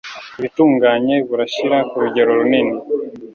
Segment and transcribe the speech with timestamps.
[0.39, 2.75] ibitunganye burashira ku rugero runini